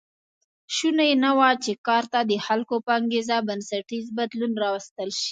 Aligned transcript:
شونې 0.75 1.09
نه 1.23 1.31
وه 1.37 1.49
چې 1.63 1.71
کار 1.87 2.03
ته 2.13 2.19
د 2.29 2.33
خلکو 2.45 2.75
په 2.85 2.91
انګېزه 2.99 3.37
بنسټیز 3.47 4.05
بدلون 4.17 4.53
راوستل 4.63 5.09
شي 5.21 5.29